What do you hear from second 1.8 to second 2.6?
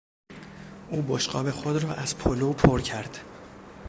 را از پلو